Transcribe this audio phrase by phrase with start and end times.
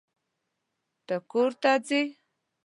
[1.07, 2.01] ته کور ته ځې.